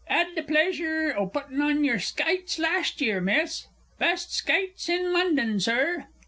[0.09, 3.67] 'Ad the pleasure o' puttin' on your skites last year, Miss!
[3.99, 6.07] Best skates in London, Sir!